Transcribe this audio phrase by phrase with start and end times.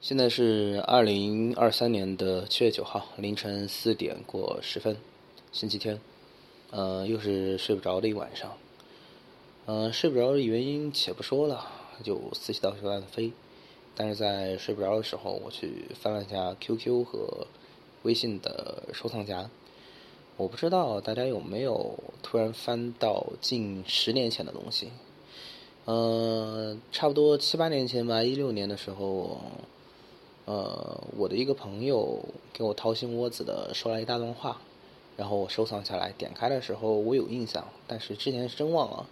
[0.00, 4.96] 现在是二零二三年的七月九号凌晨四点过十分，
[5.50, 6.00] 星期天，
[6.70, 8.56] 呃，又是睡不着的一晚上。
[9.66, 11.66] 嗯，睡不着的原因且不说了，
[12.04, 13.32] 就四喜到处乱飞。
[13.96, 17.48] 但是在睡不着的时候，我去翻了一下 QQ 和
[18.04, 19.50] 微信的收藏夹，
[20.36, 24.90] 我不知道大家有没有突然翻到近十年前的东西。
[25.86, 29.40] 嗯，差不多七八年前吧，一六年的时候。
[30.48, 34.62] 呃，我的一个朋友给我掏心窝子的说了一大段话，
[35.14, 39.06] 然后我收藏下来，点开的时候我有印象，但是之前是真忘了。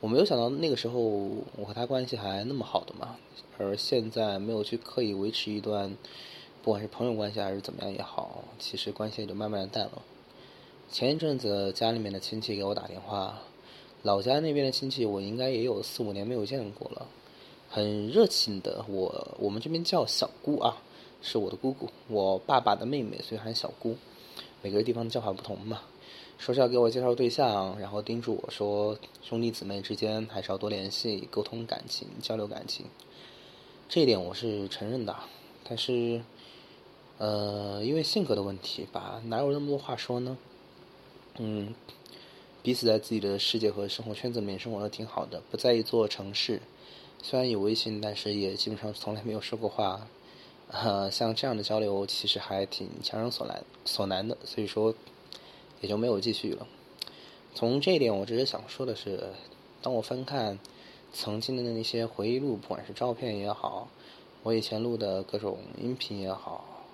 [0.00, 3.16] 我没有想到那个时候我和他关系还那么好的嘛，
[3.58, 5.96] 而现在没有去刻意维持一段，
[6.62, 10.02] 不管是朋友关系还是怎么样也好，其实关系也就慢慢的淡了。
[10.88, 13.40] 前一阵子家里面的亲戚给我打电话，
[14.02, 17.08] 老家那边的亲戚我应该也有四五年没有见过了。
[17.74, 20.80] 很热情的，我我们这边叫小姑啊，
[21.20, 23.96] 是我的姑姑，我爸爸的妹妹，所以喊小姑。
[24.62, 25.80] 每个地方叫法不同嘛。
[26.38, 32.86] 说是要给我介绍对象，然后叮嘱我说，兄弟姊妹之间还是要多联系，沟通感情，交流感情。
[33.88, 35.16] 这一点我是承认的，
[35.68, 36.22] 但是，
[37.18, 40.38] 呃，因为性格的问题吧，哪有那么多话说呢？
[41.38, 41.74] 嗯，
[42.62, 46.62] 彼此在自己的世界和生活圈子里面生活的挺好的，不在一座城市。
[47.26, 50.06] 虽然有微信，但是也基本上从来没有说过话。
[50.68, 54.94] 呃，像这样的交流其实还挺强人所难所难的，所以说
[55.80, 56.66] 也就没有继续了。
[57.54, 59.30] 从这一点，我只是想说的是，
[59.80, 60.58] 当我翻看
[61.14, 63.88] 曾经的那些回忆录，不管是照片也好，
[64.42, 66.84] 我以前录的各种音频也好，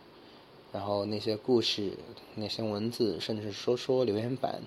[0.73, 1.95] 然后那些故事、
[2.37, 4.63] 那些文字，甚至是说说留言板，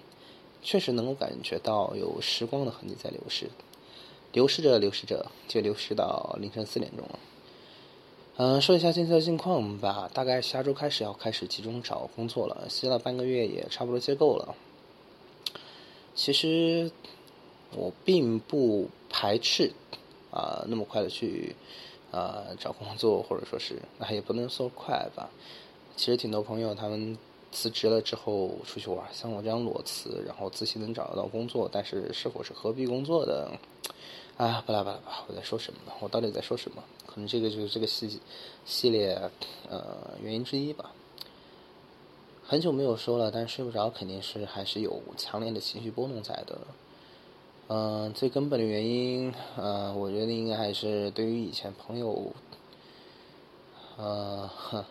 [0.62, 3.50] 确实能够感觉到有时光的痕迹在流逝。
[4.34, 7.20] 流失着，流失着，就流失到凌晨四点钟了。
[8.36, 10.10] 嗯，说一下现在的近况吧。
[10.12, 14.56] 大概下周开始要开始集中找工作了，歇了半个月也差不多歇够了。
[16.16, 16.92] 其实
[17.76, 19.72] 我并不排斥
[20.32, 21.56] 啊，那么快的去
[22.12, 25.30] 啊找工作，或者说是那也不能说快吧。
[25.96, 27.16] 其实挺多朋友他们
[27.54, 33.50] 辞职了之后出去玩，像我这样裸辞，然后自信能找得到工作，但是是否是何必工作的？
[34.36, 35.94] 啊，巴拉巴拉吧，我在说什么呢？
[36.00, 36.84] 我到底在说什么？
[37.06, 38.20] 可能这个就是这个系
[38.66, 39.14] 系列
[39.70, 40.92] 呃原因之一吧。
[42.44, 46.58] 很久没有说了，但是睡不着肯定是还是有强烈的情绪波动在的。
[47.68, 52.34] 嗯，最根本的原因，呃，我觉得应该还是对于以前朋友，
[53.98, 54.84] 呃，哼，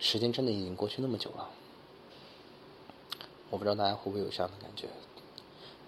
[0.00, 1.50] 时间真的已经过去那么久了，
[3.50, 4.88] 我不知道大家会不会有这样的感觉，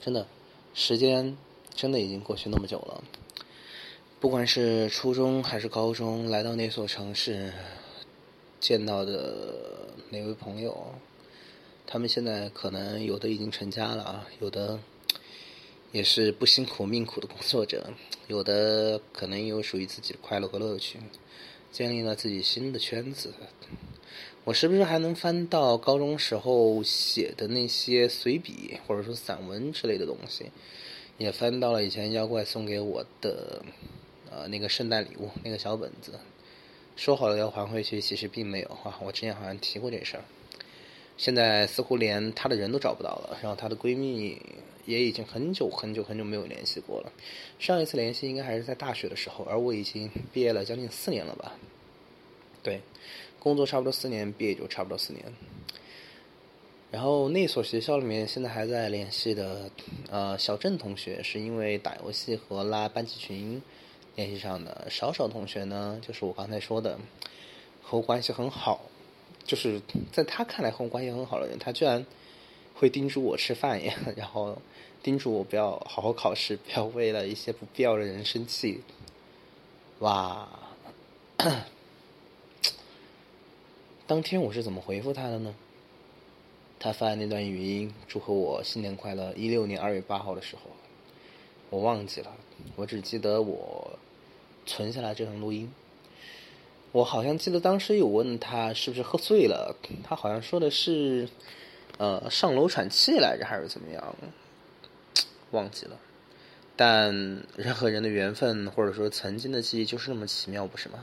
[0.01, 0.27] 真的。
[0.75, 1.37] 时间
[1.75, 3.05] 真的已经过去那么久了，
[4.19, 7.53] 不管是初中还是高中，来到那所城市，
[8.59, 10.95] 见到的哪位朋友，
[11.87, 14.79] 他们现在可能有的已经成家了啊，有的
[15.91, 17.93] 也是不辛苦命苦的工作者，
[18.29, 21.01] 有的可能有属于自己的快乐和乐趣，
[21.71, 23.35] 建立了自己新的圈子。
[24.45, 30.47] 我是不是还能翻到高中时候写的那些随笔，或者说散文之类的东西？
[31.19, 33.63] 也翻到了以前妖怪送给我的，
[34.31, 36.19] 呃，那个圣诞礼物，那个小本子。
[36.97, 38.99] 说好了要还回去，其实并没有啊。
[39.03, 40.25] 我之前好像提过这事儿。
[41.17, 44.41] 现在似乎连她的人都找不到了，然后她的闺蜜
[44.87, 47.13] 也已经很久很久很久没有联系过了。
[47.59, 51.55] 上一次联系应该还是在大学的时候，而我已经毕业了将近四年了吧？
[52.63, 52.81] 对。
[53.43, 55.25] 工作差不多四年，毕业就差不多四年。
[56.93, 59.69] 然后那所学校里面现在还在联系的，
[60.11, 63.61] 呃，小郑同学是因为打游戏和拉班级群
[64.15, 64.87] 联系上的。
[64.89, 66.97] 少少同学呢，就是我刚才说的，
[67.83, 68.83] 和我关系很好，
[69.45, 69.83] 就是
[70.13, 72.07] 在他看来和我关系很好的人，他居然
[72.77, 74.57] 会叮嘱我吃饭呀，然后
[75.03, 78.83] 叮嘱我不要好好考试，不要为了一些不必要的人生气。
[79.99, 80.49] 哇！
[84.13, 85.55] 当天我是怎么回复他的呢？
[86.79, 90.65] 他发的那段语音祝贺我新年快乐，一六年二月八号的时候，
[91.71, 92.31] 我忘记了，
[92.77, 93.99] 我只记得我
[94.67, 95.73] 存下来这段录音。
[96.91, 99.75] 我好像记得当时有问他是不是喝醉了，
[100.05, 101.27] 他好像说的是，
[101.97, 104.15] 呃，上楼喘气来着，还是怎么样？
[105.53, 105.99] 忘记了。
[106.77, 107.15] 但
[107.57, 110.99] 人和人的缘分，或者说曾经的记忆，就是那么奇妙，不是吗？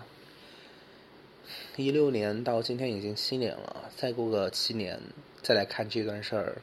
[1.75, 4.99] 一六年到今天已经七年了，再过个七年
[5.41, 6.57] 再来看这段事儿，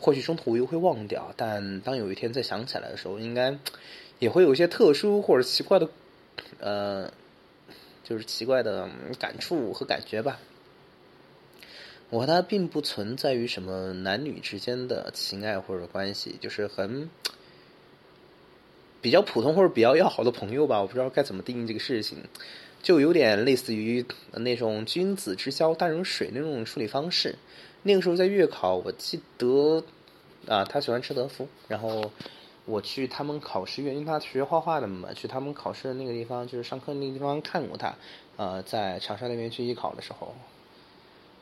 [0.00, 3.58] 或许中途又会忘掉，但当有一天再想起来的时候，应该
[4.18, 5.88] 也会有一些特殊或者奇怪的
[6.60, 7.12] 呃，
[8.04, 8.88] 就是奇怪的
[9.18, 10.40] 感触和感觉吧。
[12.10, 17.10] 我和他并不存在于什么男女之间的情爱或者关系，就是很
[19.02, 20.80] 比较普通或者比较要好的朋友吧。
[20.80, 22.24] 我不知道该怎么定义这个事情，
[22.82, 27.36] 就有点类似于那种君子之交淡如水那种处理方式。
[27.82, 29.82] 那个时候在月考，我记得
[30.46, 32.10] 啊，他喜欢吃德芙，然后
[32.64, 37.94] 我去他们考试院，因为他学画画的嘛，去他们考试的那个地方，就是上课那个地方看过他。
[38.36, 40.34] 呃，在长沙那边去艺考的时候。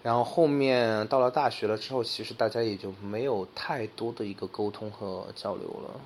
[0.02, 6.00] 然后后面到了大学了之后，其实大家也就没有太多的一个沟通和交流了。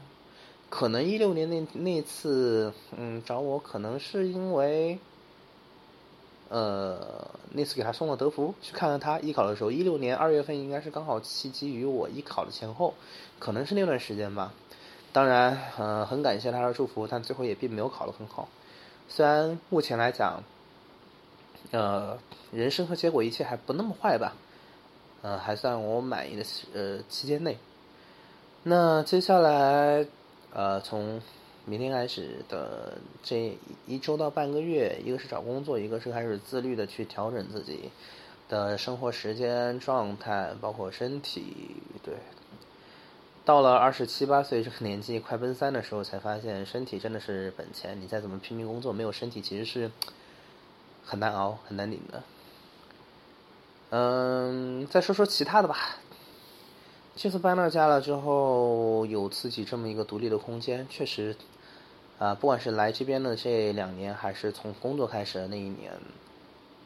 [0.70, 4.98] 可能一六年那那次，嗯，找我可能是因为，
[6.50, 12.92] 呃，那次给他送了德芙，去看了他艺考的时候，一六年二月份应该是刚好契机于我艺考的前后，
[13.38, 14.52] 可能是那段时间吧。
[15.12, 18.48] 当然，嗯，很感谢他的祝福，但最后也并没有考得很好。
[19.08, 20.42] 虽然目前来讲，
[21.70, 22.18] 呃。
[22.52, 24.34] 人生和结果一切还不那么坏吧，
[25.22, 26.44] 呃，还算我满意的
[26.74, 27.56] 呃期间内。
[28.64, 30.04] 那接下来，
[30.52, 31.20] 呃，从
[31.66, 37.90] 明天开始的这一周到半个月，一个是找工作，一个是开始自律的去调整自己
[38.48, 41.76] 的生活时间状态，包括身体。
[42.02, 42.14] 对，
[43.44, 48.00] 到了二十七八岁这个年纪，快奔三的时候，才发现身体真的是本钱。
[48.00, 49.90] 你再怎么拼命工作，没有身体其实是
[51.04, 52.22] 很难熬、很难顶的。
[53.90, 55.96] 嗯，再说说其他的吧。
[57.16, 61.36] 这次搬到家了之后，有自己这么一个独立的空间，确实，
[62.18, 65.92] 啊，不管是来这边的这两年，还是从工作开始的那一年，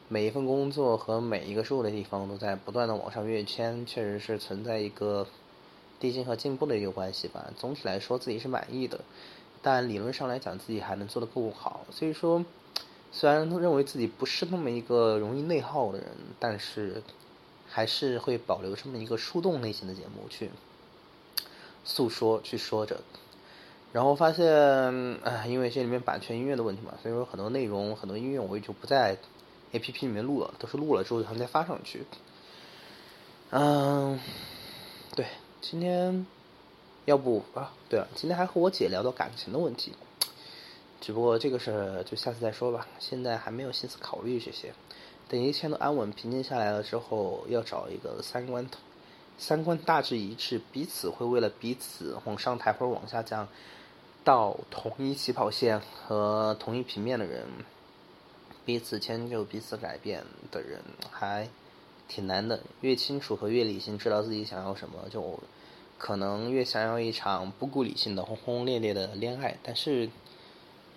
[0.08, 5.26] 每一份工作和每一个住的地方都在不断的往上跃迁，确实是存在一个
[6.00, 7.50] 递进和进步的一个关系吧。
[7.56, 9.00] 总体来说，自己是满意的，
[9.62, 11.86] 但理论上来讲，自己还能做得更好。
[11.90, 12.44] 所以说。
[13.16, 16.08] 虽然认为自己不是那么一个容易内耗的人，
[16.40, 17.00] 但是
[17.74, 20.48] 还是会保留这么一个树洞类型的节目去
[21.84, 23.00] 诉说、去说着。
[23.92, 24.46] 然后发现，
[25.24, 29.18] 啊，因为这里面版权音乐的问题嘛，所以说很多内容、很多音乐我也就不在
[29.72, 32.04] A P P 里面录了，都是录了之后然后再发上去。
[33.50, 34.20] 嗯，
[35.16, 35.26] 对，
[35.60, 36.24] 今天
[37.06, 39.94] 要不啊，对了，今天还和我姐聊到感情的问题。
[41.00, 44.72] 只不过这个事就下次再说吧，现在还没有心思考虑这些。
[45.28, 48.68] 等一切都安稳平静下来了之后，要找一个三观
[49.38, 53.48] 三观大致一致、彼此会为了彼此往上抬或者往下降
[54.22, 57.46] 到同一起跑线和同一平面的人，
[58.64, 60.80] 彼此迁就、彼此改变的人，
[61.10, 61.48] 还
[62.08, 62.60] 挺难的。
[62.80, 65.40] 越清楚和越理性，知道自己想要什么，就
[65.98, 69.56] 可能越想要一场不顾理性的轰轰烈烈的恋爱。
[69.62, 70.08] 但是。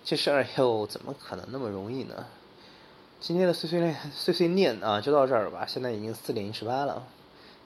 [0.04, 2.24] 这事儿又怎么可能那么容易呢？
[3.20, 5.66] 今天的碎碎念碎碎念啊，就到这儿吧。
[5.66, 7.04] 现在已经四点一十八了，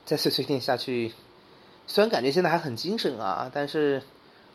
[0.06, 1.12] 再碎碎念下去，
[1.87, 4.02] 虽然感觉现在还很精神啊，但是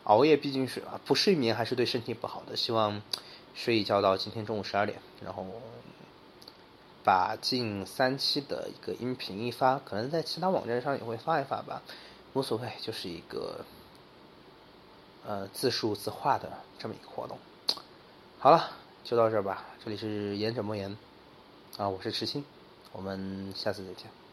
[0.04, 2.56] 熬夜毕竟是不睡眠还是对身体不好的。
[2.56, 3.00] 希望
[3.54, 5.46] 睡一觉到今天中午十二点，然后
[7.04, 11.80] 把近三期的一个音频一发，可能在其他网站上也会发一发吧，
[12.32, 13.64] 无所谓，就是一个
[15.24, 17.38] 呃自述自话的这么一个活动。
[18.40, 18.72] 好了，
[19.04, 19.64] 就到这儿吧。
[19.82, 20.96] 这里是言者莫言，
[21.76, 22.44] 啊，我是池心，
[22.92, 24.27] 我们下次再见。